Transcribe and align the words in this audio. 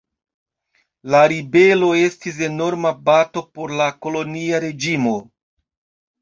La 1.15 1.19
ribelo 1.33 1.89
estis 2.05 2.39
enorma 2.47 2.93
bato 3.11 3.45
por 3.59 3.75
la 3.83 3.91
kolonia 4.07 4.63
reĝimo. 4.65 5.15